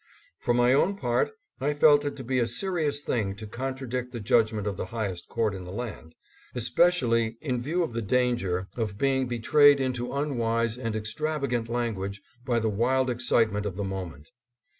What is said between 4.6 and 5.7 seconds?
of the highest court in